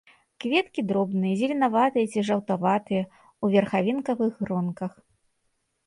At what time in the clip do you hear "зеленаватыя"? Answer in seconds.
1.41-2.09